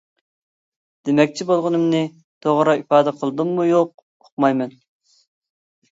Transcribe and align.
دېمەكچى 1.09 1.45
بولغىنىمنى 1.51 2.01
توغرا 2.45 2.75
ئىپادە 2.81 3.15
قىلدىممۇ 3.19 3.67
يوق 3.69 4.05
ئۇقمايمەن. 4.27 4.77